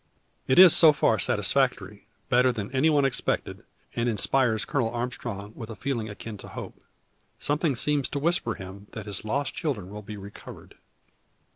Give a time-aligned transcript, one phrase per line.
[0.47, 3.63] It is so far satisfactory, better than any one expected;
[3.95, 6.79] and inspires Colonel Armstrong with a feeling akin to hope.
[7.37, 10.75] Something seems to whisper him his lost children will be recovered.